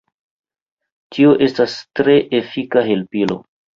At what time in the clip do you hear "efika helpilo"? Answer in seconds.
2.39-3.39